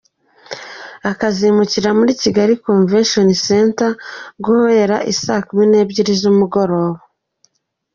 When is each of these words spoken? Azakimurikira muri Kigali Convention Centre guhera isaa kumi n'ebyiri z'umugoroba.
Azakimurikira 1.11 1.89
muri 1.99 2.11
Kigali 2.21 2.53
Convention 2.67 3.27
Centre 3.45 3.89
guhera 4.45 4.97
isaa 5.11 5.43
kumi 5.47 5.65
n'ebyiri 5.67 6.11
z'umugoroba. 6.21 6.99